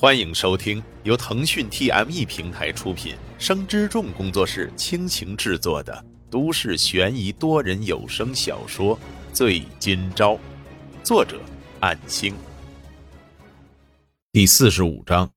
[0.00, 8.96] 欢迎收听由腾讯 TME 平台出品、生之众工作室倾情制作的都市悬疑多人有声小说
[9.32, 10.34] 《醉今朝》，
[11.02, 11.40] 作者：
[11.80, 12.32] 暗星。
[14.30, 15.28] 第四十五章，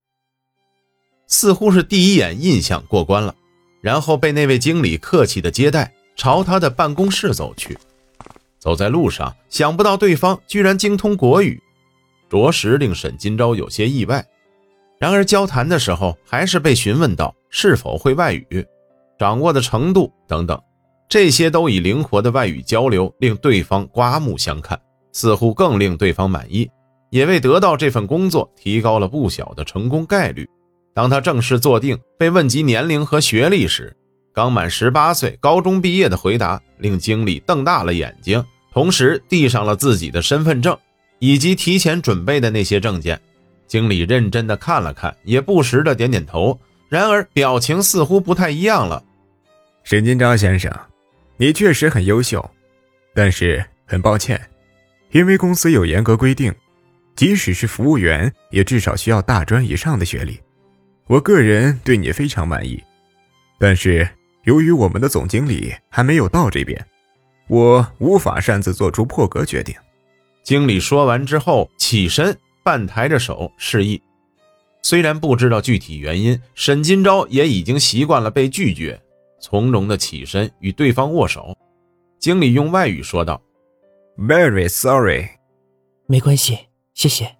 [1.25, 3.33] 似乎是第一眼印象过关了，
[3.81, 7.75] 然后被那位经理客气的接待，朝他的办公室走去。
[8.59, 11.59] 走在路上，想不到对方居然精通国语，
[12.29, 14.23] 着实令沈今朝有些意外。
[15.01, 18.63] 然而交谈的时候，还是被询问到是否会外语、
[19.17, 20.61] 掌握的程度等等，
[21.09, 24.79] 这些都以灵活的外语交流令对方刮目相看，
[25.11, 26.69] 似乎更令对方满意，
[27.09, 30.47] 也为得到这份工作提高了不小的成功概率。
[30.93, 33.97] 当他正式坐定，被问及年龄和学历时，
[34.35, 40.77] 刚满十八岁、高中毕业的回答令经理瞪大了眼睛，同时递上了自己的身份证
[41.17, 43.19] 以及提前准备的那些证件。
[43.71, 49.01] 经理认真的看了看，也不时的点点头，然而表情似乎不太一样了。
[49.85, 50.69] 沈金钊先生，
[51.37, 52.51] 你确实很优秀，
[53.15, 54.37] 但是很抱歉，
[55.11, 56.53] 因为公司有严格规定，
[57.15, 60.37] 即使是服务员，也至少需要大专以上的学历。
[61.07, 62.83] 我个人对你非常满意，
[63.57, 64.05] 但是
[64.43, 66.85] 由于我们的总经理还没有到这边，
[67.47, 69.73] 我无法擅自做出破格决定。
[70.43, 72.37] 经理说完之后，起身。
[72.63, 74.01] 半抬着手示意，
[74.81, 79.01] 虽然不知道具体原因，沈金钊也已经习惯了被拒绝，
[79.39, 81.57] 从容的起身与对方握手。
[82.19, 83.41] 经理用外语说道
[84.17, 85.27] ：“Very sorry，
[86.05, 86.57] 没关系，
[86.93, 87.35] 谢谢。”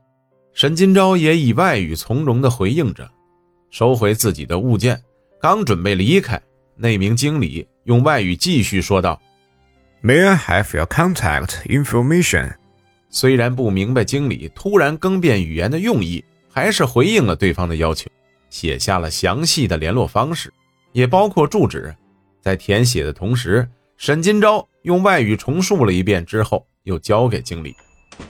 [0.53, 3.09] 沈金钊也以外语从容的回应着，
[3.69, 5.01] 收回自己的物件，
[5.39, 6.41] 刚准备离开，
[6.75, 9.21] 那名经理用外语继续说道
[10.03, 12.55] ：“May I have your contact information？”
[13.11, 18.09] 虽然不明白经理突然更变语言的用意，还是回应了对方的要求，
[18.49, 20.51] 写下了详细的联络方式，
[20.93, 21.93] 也包括住址。
[22.39, 27.75] 在填写的同时，沈金钊用外语重述了一遍之后，又交给经理。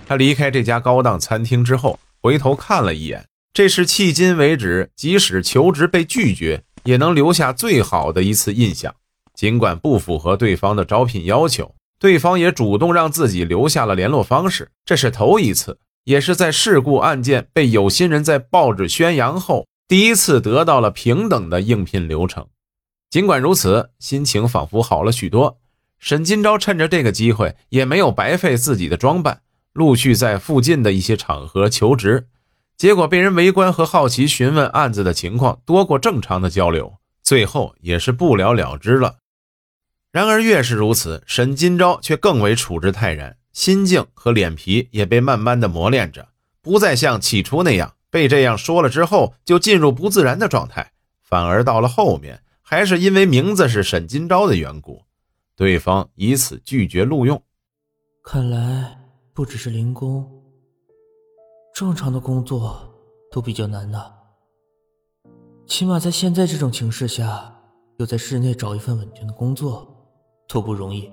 [0.08, 8.94] 他离开这家高档餐厅之后，回头看了一眼，这是迄今为止即使求职被拒绝，也能留下最好的一次印象。
[9.34, 11.74] 尽管不符合对方的招聘要求。
[12.02, 22.48] 对方也主动让自己留下了联络方式，这是头一次，也是在事故案件被有心人在报纸宣扬后，第一次得到了平等的应聘流程。
[23.12, 25.60] 尽管如此，心情仿佛好了许多。
[26.00, 32.28] 沈金钊趁着这个机会，也没有白费自己的装扮，陆续在附近的一些场合求职，
[32.76, 39.18] 结果被人围观和好奇询问案子的情况多过正常的交流，最后也是不了了之了。
[40.12, 46.28] 然而，越是如此，沈今朝却更为处之泰然，心境和脸皮也被慢慢的磨练着，
[46.62, 50.92] 不再像起初那样被这样说了之后就进入不自然的状态，
[51.24, 55.04] 反而到了后面，还是因为名字是沈今朝的缘故，
[55.56, 57.42] 对方以此拒绝录用。
[58.22, 59.00] 看来
[59.34, 60.30] 不只是零工，
[61.74, 62.94] 正常的工作
[63.32, 64.14] 都比较难的。
[65.66, 67.56] 起码在现在这种情势下，
[67.98, 69.88] 要在室内找一份稳定的工作。
[70.52, 71.10] 都不容易，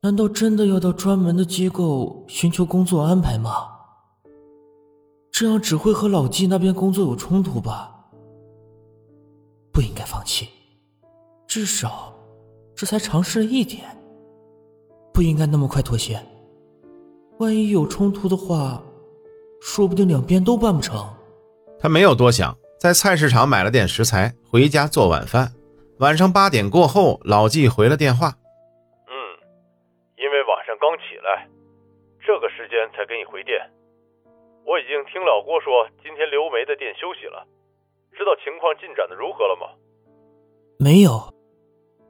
[0.00, 3.66] 难道真的要到专门的机构寻求工作安排吗？
[5.32, 7.92] 这样只会和老纪那边工作有冲突吧？
[9.72, 10.48] 不应该放弃，
[11.48, 12.14] 至少
[12.76, 13.84] 这才尝试了一点，
[15.12, 16.24] 不应该那么快妥协。
[17.40, 18.80] 万一有冲突的话，
[19.60, 21.04] 说不定两边都办不成。
[21.78, 25.52] 他没有多想，在菜市场买了点食材，回家做晚饭。
[26.00, 28.28] 晚上八点过后，老纪回了电话。
[29.04, 29.12] 嗯，
[30.16, 31.46] 因为晚上刚起来，
[32.24, 33.60] 这个时间才给你回电。
[34.64, 37.46] 我已经听老郭说，今天刘梅的店休息了。
[38.16, 39.76] 知道情况进展的如何了吗？
[40.78, 41.34] 没有，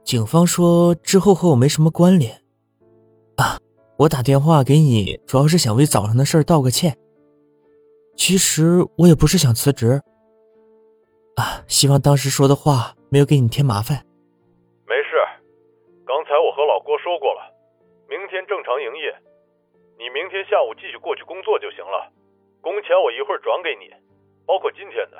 [0.05, 2.41] 警方说之后和我没什么关联。
[3.35, 3.59] 啊，
[3.97, 6.97] 我打电话给你，主要是想为早上的事道个歉。
[8.15, 10.01] 其实我也不是想辞职。
[11.35, 12.95] 啊，希望当时说的话。
[13.11, 14.07] 没有给你添麻烦，
[14.87, 15.19] 没事。
[16.07, 17.43] 刚才我和老郭说过了，
[18.07, 19.13] 明天正常营业，
[19.99, 22.07] 你明天下午继续过去工作就行了。
[22.61, 23.91] 工钱我一会儿转给你，
[24.47, 25.19] 包括今天的。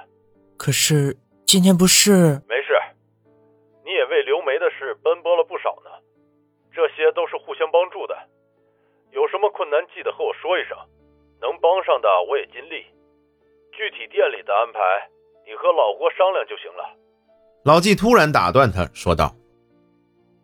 [0.58, 2.40] 可是今天不是？
[2.48, 2.72] 没事，
[3.84, 5.92] 你也为刘梅的事奔波了不少呢，
[6.72, 8.18] 这些都是互相帮助的。
[9.12, 10.78] 有什么困难记得和我说一声，
[11.42, 12.88] 能帮上的我也尽力。
[13.74, 14.80] 具体店里的安排，
[15.46, 16.96] 你和老郭商量就行了。
[17.64, 19.36] 老纪突然打断他，说道：“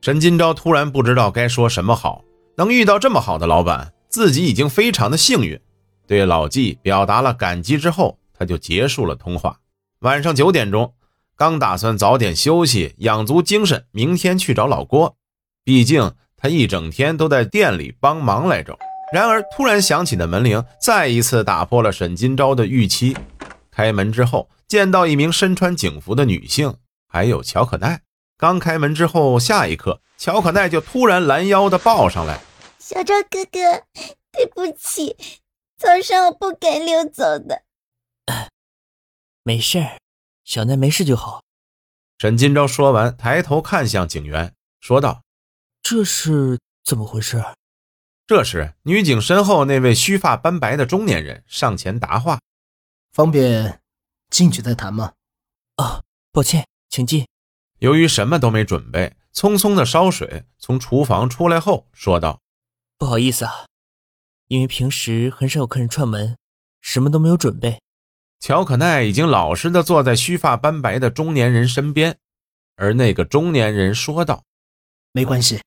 [0.01, 2.23] 沈金钊突然不知道该说什么好，
[2.57, 5.59] 能遇到这么好的老板，自己已经非常的幸运。”
[6.05, 9.59] 对老纪表达了感激之后，他就结束了通话。
[10.01, 10.93] 晚上九点钟，
[11.35, 15.15] 刚打算早点休息，养足精神，明天去找老郭。
[15.63, 18.77] 毕竟他一整天都在店里帮忙来着。
[19.11, 23.17] 然而，突然响起的门铃再一次打破了沈金钊的预期。
[23.71, 26.73] 开门之后，见到一名身穿警服的女性，
[27.07, 28.01] 还有乔可奈。
[28.37, 32.39] 刚开门之后，下一刻，乔可奈就突然拦腰的抱上来
[32.77, 33.83] ：“小赵哥哥，
[34.31, 35.17] 对不起，
[35.77, 37.63] 早上我不该溜走的。
[39.43, 39.97] ”没事儿，
[40.43, 41.41] 小奈没事就好。
[42.19, 45.23] 沈金钊说完，抬头看向警员，说道
[45.81, 47.43] ：“这是怎么回事？”
[48.27, 52.39] 这时，女警身后那位须发斑白的中年人上前答话
[53.13, 53.81] ：“方便
[54.29, 55.13] 进去再谈吗
[55.77, 57.25] ？”“啊，抱歉，请进。”
[57.79, 62.41] 由于什么都没准备，匆匆的烧水，从厨房出来后说道
[62.97, 63.65] ：“不好意思啊，
[64.47, 66.37] 因为平时很少有客人串门，
[66.81, 67.79] 什么都没有准备。”
[68.39, 72.17] 乔可奈已经老实的坐在须发斑白的中年人身边，
[72.75, 74.43] 而那个中年人说道
[75.11, 75.59] ：“没关系。”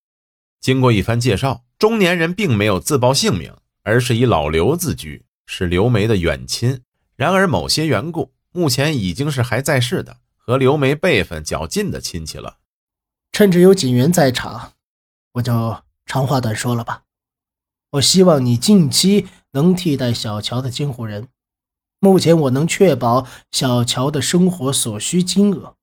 [0.61, 6.83] 经过一番介绍，中年人并没有自报姓名，而是以老刘自居，是刘梅的远亲。
[7.17, 10.19] 然而某些缘故，目前已经是还在世的
[10.51, 12.59] 和刘梅辈分较近的亲戚了。
[13.31, 14.73] 趁着有警员在场，
[15.35, 17.05] 我就长话短说了吧。
[17.93, 21.29] 我希望你近期能替代小乔的监护人。
[22.01, 25.77] 目前我能确保小乔的生活所需金额，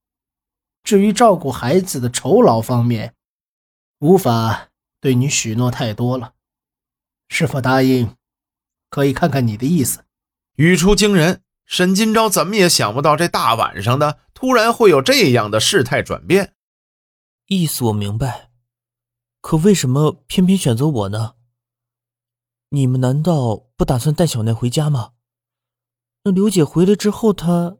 [0.83, 3.13] 至于照顾孩子的酬劳方面，
[3.99, 4.67] 无法
[4.99, 6.33] 对你许诺太多了。
[7.29, 8.13] 是否答应？
[8.89, 10.03] 可以看看你的意思。
[10.55, 16.53] 语出惊人，沈金钊怎么也想不到，这大晚上的突然会有这样的事态转变。
[17.47, 18.49] 意思我明白，
[19.41, 21.33] 可为什么偏偏选择我呢？
[22.69, 25.11] 你们难道不打算带小奈回家吗？
[26.23, 27.77] 那刘姐回来之后，她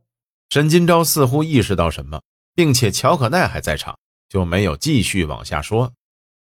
[0.50, 2.22] 沈金钊似乎意识到什么，
[2.54, 3.98] 并且乔可奈还在场，
[4.28, 5.94] 就没有继续往下说。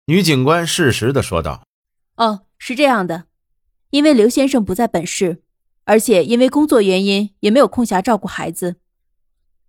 [0.06, 1.66] 女警官适时的说道
[2.16, 3.26] ：“哦，是这样的，
[3.90, 5.42] 因为刘先生不在本市，
[5.88, 8.76] 而且因为工作原因也没有空暇照顾孩子。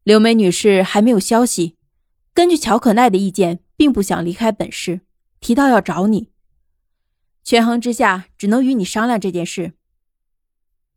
[0.04, 1.78] 刘梅女士还没有消息，
[2.34, 5.00] 根据乔可奈的意见，并不想离开本市，
[5.40, 6.30] 提到要找你。
[7.42, 9.72] 权衡之下，只能与你商量这件事。”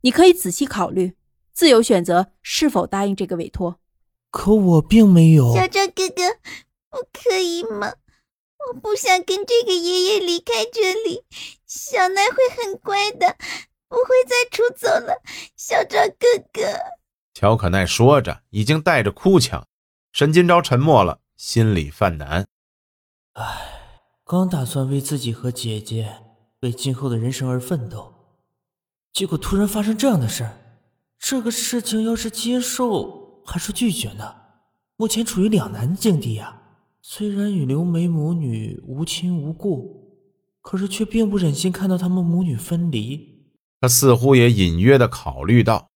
[0.03, 1.13] 你可以仔细考虑，
[1.53, 3.79] 自由选择是否答应这个委托。
[4.29, 5.53] 可我并没有。
[5.55, 6.33] 小赵哥哥，
[6.89, 7.93] 不可以吗？
[8.67, 11.23] 我不想跟这个爷爷离开这里。
[11.65, 13.37] 小奈会很乖的，
[13.93, 15.21] 不会再出走了。
[15.55, 16.61] 小赵哥哥，
[17.35, 19.67] 乔可奈说着，已经带着哭腔。
[20.11, 22.47] 沈金钊沉默了，心里犯难。
[23.33, 23.45] 唉，
[24.25, 26.23] 刚打算为自己和姐姐，
[26.61, 28.15] 为今后的人生而奋斗。
[29.11, 30.57] 结果突然发生这样的事儿，
[31.19, 34.35] 这个事情要是接受还是拒绝呢？
[34.95, 36.61] 目前处于两难境地呀。
[36.99, 40.17] 虽然与刘梅母女无亲无故，
[40.61, 43.32] 可是却并不忍心看到他们母女分离。
[43.83, 45.89] 他似乎也隐约的考虑到，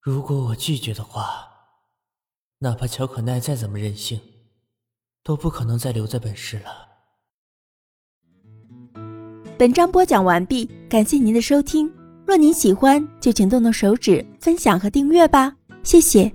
[0.00, 1.46] 如果我拒绝的话，
[2.60, 4.18] 哪怕乔可奈再怎么任性，
[5.22, 6.88] 都不可能再留在本市了。
[9.58, 11.92] 本章播讲完毕，感谢您的收听。
[12.26, 16.34] 若您喜欢，就请动动手指分享和订阅吧，谢谢。